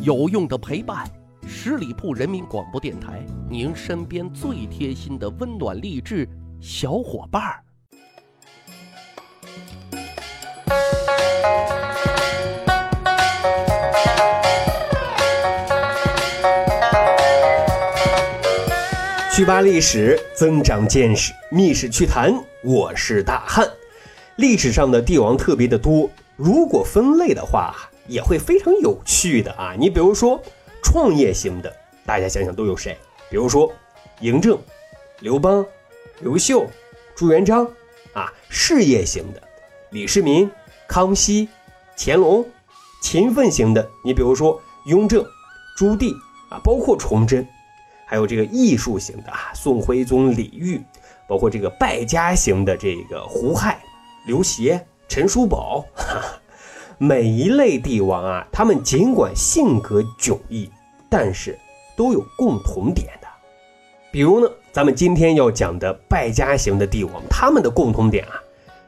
[0.00, 1.04] 有用的陪伴，
[1.44, 6.28] 十里铺人民广播电台，您身边最贴心的温暖励志
[6.60, 7.64] 小伙伴儿。
[19.32, 23.68] 趣扒历史，增长见识，密室趣谈，我是大汉。
[24.36, 27.74] 历史上的帝王特别的多，如果分类的话，
[28.08, 29.74] 也会非常有趣的啊。
[29.78, 30.42] 你比如说
[30.82, 31.72] 创业型的，
[32.04, 32.98] 大家想想都有谁？
[33.30, 33.72] 比如说
[34.20, 34.58] 嬴政、
[35.20, 35.64] 刘邦、
[36.20, 36.66] 刘秀、
[37.14, 37.64] 朱元璋
[38.14, 38.32] 啊。
[38.48, 39.42] 事业型的，
[39.90, 40.50] 李世民、
[40.88, 41.48] 康熙、
[41.96, 42.44] 乾隆。
[43.00, 45.24] 勤奋型的，你比如说雍正、
[45.76, 46.12] 朱棣
[46.50, 47.46] 啊，包括崇祯。
[48.06, 50.82] 还有这个艺术型的啊，宋徽宗李煜，
[51.28, 53.80] 包括这个败家型的这个胡亥。
[54.26, 55.84] 刘协、陈叔宝，
[57.00, 60.68] 每一类帝王啊，他们尽管性格迥异，
[61.08, 61.56] 但是
[61.96, 63.28] 都有共同点的。
[64.10, 68.34] 比如呢，咱们今天要讲的败家型的帝王，他们的共同点啊，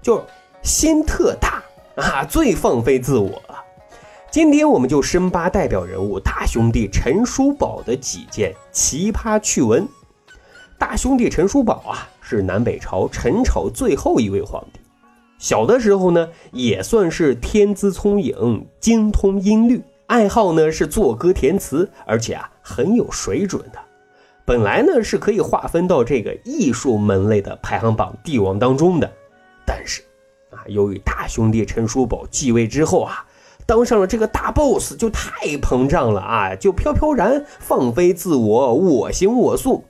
[0.00, 0.22] 就是
[0.62, 1.62] 心特大
[1.96, 3.62] 啊，最放飞自我了。
[4.30, 9.86] 今天我们就深扒代表人物大兄弟陈叔宝的几件奇葩趣闻。
[10.78, 14.77] 大兄弟陈叔宝啊，是南北朝陈朝最后一位皇帝。
[15.38, 23.78] 小的时候呢，也算是天资聪颖，精通音律，爱好呢是作歌填词，而且啊很有水准的。
[24.44, 29.08] 本来呢是可以划分到这个艺术门类的排行榜帝王当中的，
[29.64, 30.02] 但是
[30.50, 33.24] 啊，由于大兄弟陈叔宝继位之后啊，
[33.64, 39.84] 当上了这个大 boss，就太膨胀了啊，就飘飘然放飞自我，我行我素。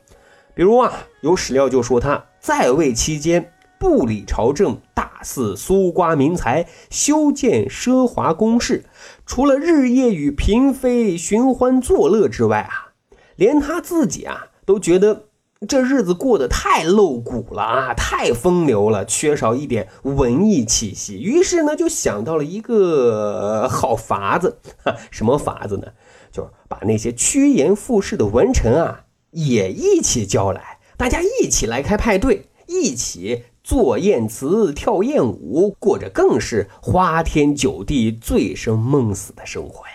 [0.54, 3.52] 比如啊，有史料就说他在位期间。
[3.78, 8.84] 不理朝政，大肆搜刮民财，修建奢华宫室，
[9.24, 12.92] 除了日夜与嫔妃寻欢作乐之外啊，
[13.36, 15.26] 连他自己啊都觉得
[15.68, 21.20] 这日子过得太露骨了啊，太风流了，缺少一点文艺气息。
[21.20, 24.58] 于是呢，就想到了一个好法子，
[25.10, 25.86] 什么法子呢？
[26.32, 33.44] 就是把那些趋炎附势的文臣啊也一起叫来，大家一起来开派对，一起。
[33.68, 39.92] 做艳词，跳艳舞，过着更是花天酒地、醉生梦死的生活呀。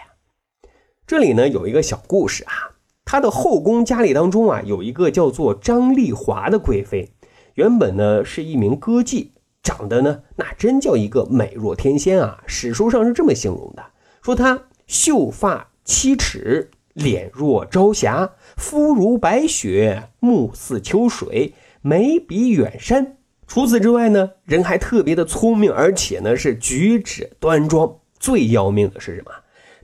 [1.08, 7.16] 这里呢有一个小故事啊，他的后宫佳丽当中啊，有一个叫做张丽华的贵妃，
[7.56, 9.30] 原本呢是一名歌妓，
[9.64, 12.44] 长得呢那真叫一个美若天仙啊。
[12.46, 13.84] 史书上是这么形容的，
[14.22, 23.18] 说她秀发七尺，脸若朝霞，肤如白雪，目似秋水，眉比远山。
[23.54, 27.98] 除此之外呢，人还特别的聪明，而且呢是举止端庄。
[28.20, 29.32] 最要命的是什么？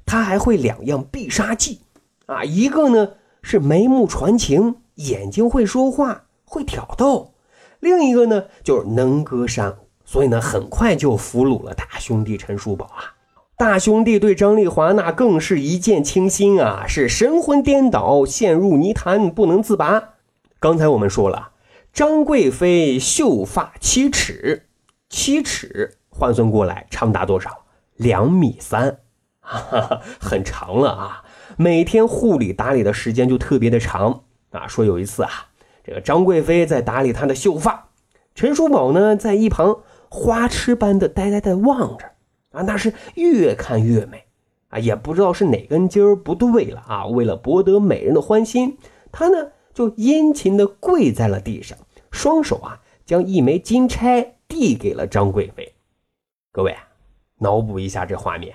[0.08, 1.82] 他还会两样必杀技
[2.26, 2.44] 啊！
[2.44, 3.12] 一个呢
[3.44, 7.36] 是眉目传情，眼睛会说话，会挑逗；
[7.80, 9.76] 另一个呢就是能歌善舞。
[10.04, 13.14] 所以呢，很快就俘虏了大兄弟陈叔宝啊！
[13.56, 20.16] 大兄弟对张丽华那更是一见倾心啊，是神魂颠倒，陷入泥潭不能自拔。
[20.60, 21.52] 刚才我们说了。
[21.92, 24.68] 张贵妃秀发七尺，
[25.10, 27.66] 七尺换算过来长达多少？
[27.96, 29.00] 两米三，
[29.42, 31.24] 哈 哈很长了啊！
[31.58, 34.68] 每天护理打理的时间就特别的长啊。
[34.68, 35.50] 说有一次啊，
[35.84, 37.90] 这个张贵妃在打理她的秀发，
[38.34, 39.80] 陈叔宝呢在一旁
[40.10, 42.06] 花痴般的呆呆的望着
[42.52, 44.24] 啊，那是越看越美
[44.70, 47.06] 啊，也不知道是哪根筋儿不对了啊。
[47.08, 48.78] 为了博得美人的欢心，
[49.12, 49.50] 他呢。
[49.80, 51.78] 就殷勤的跪在了地上，
[52.12, 55.74] 双手啊将一枚金钗递给了张贵妃。
[56.52, 56.76] 各位
[57.38, 58.54] 脑补一下这画面，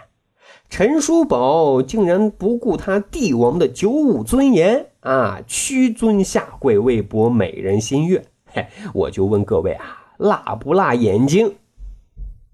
[0.69, 8.27] 陈叔宝竟然不顾他帝王的九五尊严啊，屈尊下跪为博美人心悦。
[8.53, 11.57] 嘿，我就问各位啊，辣不辣眼睛？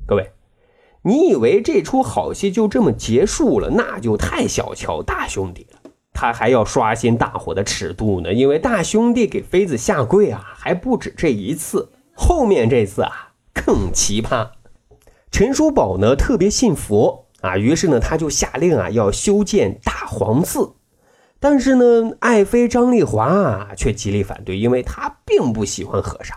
[0.06, 0.30] 各位，
[1.03, 3.70] 你以为这出好戏就这么结束了？
[3.70, 5.79] 那就太小瞧大兄弟了。
[6.12, 14.51] 他还要刷新大伙的尺度呢，因为大兄弟给妃子下跪啊，还不止这一次，后面这次啊更奇葩。
[15.30, 20.72] 陈叔宝呢特别信佛啊，于是呢他就下令啊要修建大皇寺，
[21.39, 26.36] 但是呢爱妃张丽华啊却极力反对，因为他并不喜欢和尚。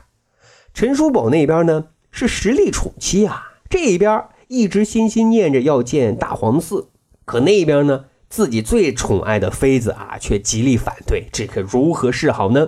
[0.73, 6.89] 陈叔宝那边呢是实力宠妻啊，这一边一直心心念着要建大皇寺，
[7.25, 8.05] 可那边呢？
[8.33, 12.67] 自己最宠爱的妃子啊，却极力反对，这可如何是好呢？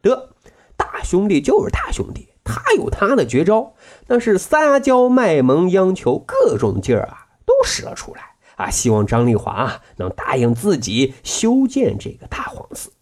[0.00, 0.36] 得，
[0.76, 3.74] 大兄弟就是大兄弟，他有他的绝招，
[4.06, 12.92] 那是撒娇卖萌央求，各种劲儿啊都使了出来啊，希望张丽华能答应自己修建这个大皇寺。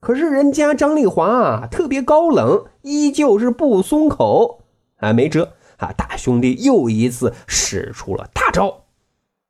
[0.00, 4.62] 可是人家张丽华啊，特别高冷，依旧是不松口。
[4.98, 5.90] 啊，没辙啊！
[5.96, 8.84] 大兄弟又一次使出了大招，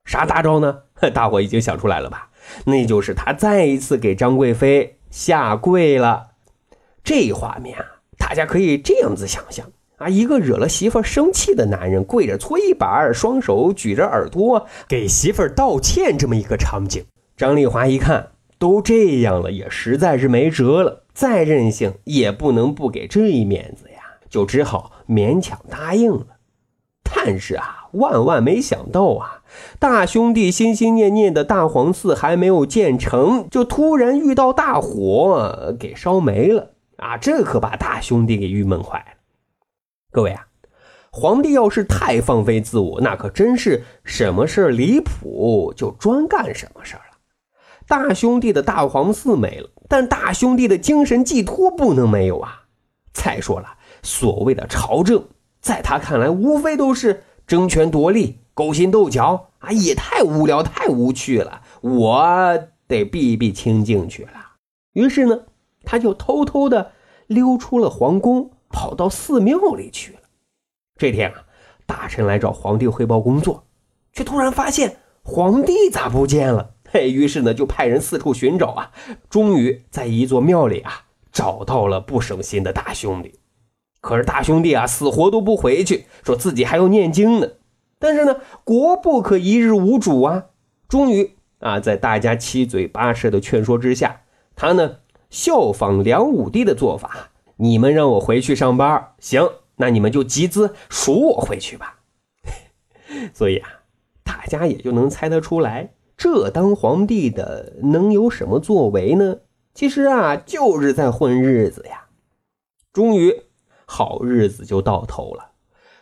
[0.07, 0.85] 啥大招呢？
[1.15, 2.31] 大伙已经想出来了吧？
[2.65, 6.29] 那就是他再一次给张贵妃下跪了。
[7.05, 7.85] 这画面啊，
[8.17, 9.67] 大家可以这样子想象
[9.97, 17.05] 啊：一个惹了媳妇生气的男人跪着搓衣板，双手举着耳朵给媳妇道歉，这么一个场景。
[17.37, 26.27] 张丽华一看都这样了，也实在是没辙了，再任性也不能不给这一面子呀，就只好勉强答应了。
[27.05, 29.43] 但是啊，万万没想到啊，
[29.79, 37.17] 大兄弟心心念念的大皇寺还没有建成，就突然遇到大火给烧没了啊！
[37.17, 39.19] 这可把大兄弟给郁闷坏了。
[40.11, 40.47] 各位啊，
[41.11, 47.03] 皇帝要是太放飞自我，那可真是什么事离谱就专干什么事了。
[47.87, 52.65] 大兄弟的大皇寺没了，但大兄弟的精神寄托不能没有啊！
[53.15, 53.67] 再说了，
[54.03, 55.25] 所谓的朝政。
[55.61, 61.63] 在他看来，无非都是争权夺利、勾心斗角啊，也太无聊、太无趣了。
[61.81, 64.31] 我得避一避清静去了。
[64.93, 65.41] 于是呢，
[65.83, 66.93] 他就偷偷的
[67.27, 70.19] 溜出了皇宫，跑到寺庙里去了。
[70.97, 71.47] 这天啊，
[71.87, 73.65] 大臣来找皇帝汇报工作，
[74.13, 76.75] 却突然发现皇帝咋不见了？
[76.91, 78.93] 嘿，于是呢，就派人四处寻找啊，
[79.31, 83.38] 终于在一座庙里啊，找到了不省心的大兄弟。
[84.01, 87.49] 可是大兄弟啊，死活都不回去，说自己还要念经呢。
[87.99, 90.47] 但是呢，国不可一日无主啊。
[90.89, 94.21] 终于啊，在大家七嘴八舌的劝说之下，
[94.55, 94.99] 他呢
[95.31, 101.99] 效仿梁武帝的做法，你们让我回去上班，行，那你们就集资赎我回去吧。
[103.35, 103.69] 所以啊，
[104.23, 109.39] 大家也就能猜得出来，这当皇帝的能有什么作为呢？
[109.75, 112.05] 其实啊，就是在混日子呀。
[112.93, 113.43] 终于。
[113.91, 115.53] 好日子就到头了，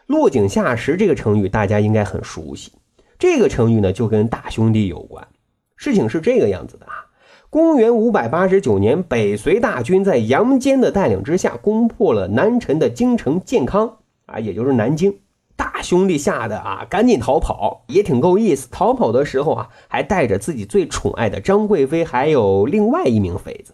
[0.07, 2.73] 落井下石这个成语大家应该很熟悉。
[3.17, 5.27] 这个成语呢，就跟大兄弟有关。
[5.77, 7.07] 事情是这个样子的啊，
[7.49, 15.21] 公元五百八十九年，北隋大军在杨坚的带领之下，攻破了南陈的京城建康啊，也就是南京。
[15.55, 18.69] 大兄弟吓得啊，赶紧逃跑，也挺够意思。
[18.73, 23.73] 逃跑的时候啊，还带着自己最宠爱的张贵妃，还有另外一名妃子。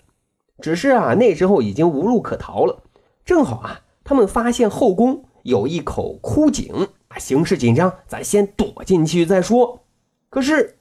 [0.60, 2.82] 只是啊，那时候已经无路可逃了，
[3.24, 3.80] 正好啊。
[4.04, 9.84] 他们发现后宫有一口枯井啊，形势紧张，咱先躲进去再说。
[10.30, 10.78] 可是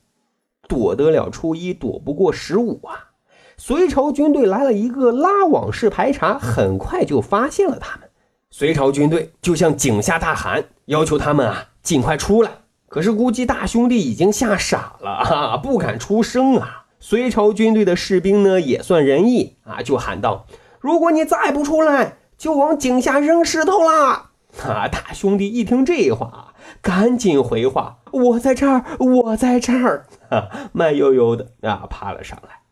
[0.68, 3.12] 躲得了初一，躲不过十五啊！
[3.58, 8.10] 隋朝军队来了一个拉网式排查，很快就发现了他们。
[8.50, 12.52] 隋朝军队就向井下大喊，要求他们啊尽快出来。
[12.88, 16.86] 可是估计大兄弟已经吓傻了啊，不敢出声啊。
[17.00, 20.46] 隋朝军队的士兵呢也算仁义啊，就喊道
[20.80, 24.32] ：“如果你再不出来。”就往井下扔石头啦！
[24.64, 32.64] 啊，大兄弟一听这话，赶紧回话：“我在这儿，我在这儿。”啊，慢悠悠的啊爬了上来。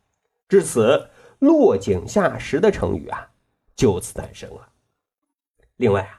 [0.47, 3.27] 至此，落井下石的成语啊
[3.75, 4.69] 就此诞生了。
[5.77, 6.17] 另外啊，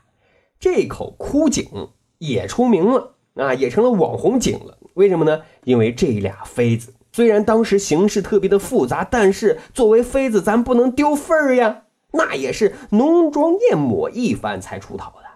[0.61, 1.89] 这口枯井
[2.19, 4.79] 也出名了啊，也成了网红井了。
[4.95, 5.43] 为什么呢？
[5.65, 11.83] 因为这俩妃子虽然当时形势特别的复杂，但是作为妃子，咱不能丢份儿呀。
[12.13, 15.27] 那也是浓妆艳抹一番才出逃的，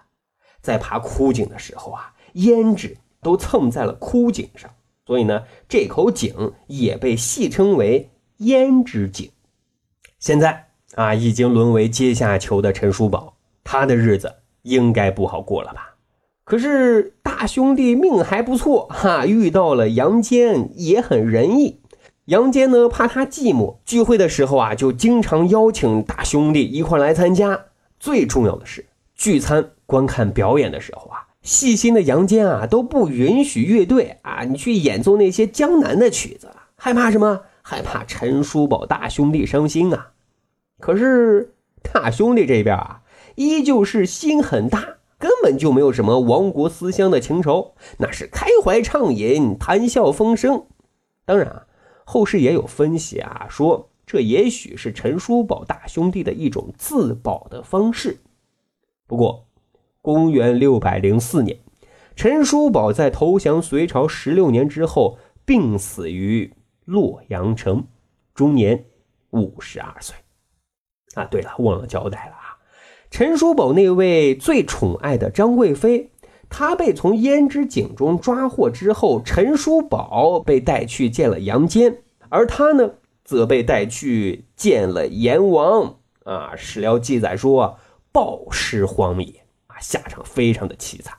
[0.61, 4.69] 在爬枯井的时候啊，胭脂都蹭在了枯井上，
[5.05, 9.31] 所以呢，这口井也被戏称为胭脂井。
[10.19, 15.95] 现在啊，已经沦为阶下囚的陈叔宝，他的日子应该不好过了吧？
[16.43, 21.81] 可是大兄弟命还不错哈，遇到了杨坚，也很仁义。
[22.25, 27.65] 杨坚呢，怕他寂寞，聚会的时候啊，就经常邀请大兄弟一块来参加。
[27.99, 37.41] 最重要的是，聚餐观看表演的时候啊，细心的杨坚啊，都不允许乐队啊，你去演奏那些江南的曲子，害怕什么？
[37.61, 40.13] 害怕陈叔宝大兄弟伤心啊。
[40.79, 41.53] 可是
[41.83, 43.01] 大兄弟这边啊，
[43.35, 44.83] 依旧是心很大，
[45.19, 50.63] 根本就没有什么亡国思乡的情仇，那是开怀畅饮，谈笑风生。
[51.23, 51.65] 当然啊。
[52.05, 58.21] 后世也有分析啊，说这也许是陈叔宝大兄弟的一种自保的方式。
[59.07, 59.47] 不过，
[60.01, 61.59] 公元六百零四年，
[62.15, 66.53] 陈叔宝在投降隋朝十六年之后，病死于
[66.85, 67.87] 洛阳城，
[68.33, 68.85] 终年
[69.31, 70.15] 五十二岁。
[71.15, 72.57] 啊，对了，忘了交代了啊，
[73.09, 76.11] 陈叔宝那位最宠爱的张贵妃，
[76.49, 82.91] 他被从胭脂井中抓获之后，陈叔宝被带去见了杨坚，而他呢，
[83.23, 85.97] 则被带去见了阎王。
[86.23, 87.77] 啊，史料记载说，
[88.11, 91.15] 暴尸荒野，啊，下场非常的凄惨。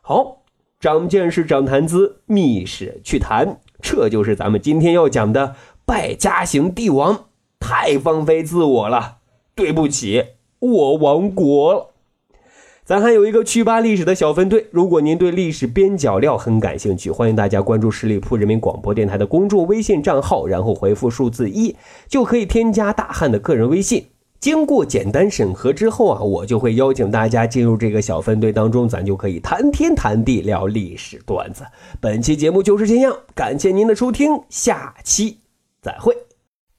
[0.00, 0.42] 好，
[0.80, 7.26] 长见识，长谈资，密史趣谈，这就是咱们今天要讲的败家型帝王，
[7.60, 9.18] 太放飞自我了，
[9.54, 10.24] 对不起，
[10.58, 11.95] 我亡国了。
[12.86, 21.74] 咱还有一个趣吧历史的小分队，如果您对历史边角料很感兴趣，欢迎大家关注十里铺人民广播电台的公众微信账号，然后回复数字一，
[22.06, 24.06] 就可以添加大汉的个人微信。
[24.38, 31.64] 经过简单审核之后啊，我就会邀请大家进入这个小分队当中，咱就可以谈天谈地聊历史段子。
[32.00, 35.38] 本期节目就是这样，感谢您的收听，下期
[35.82, 36.16] 再会。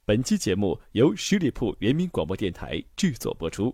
[0.06, 3.74] 本期节目由十里铺人民广播电台制作播出。